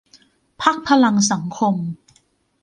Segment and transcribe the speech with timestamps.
[0.61, 1.75] พรรคพลังสังคม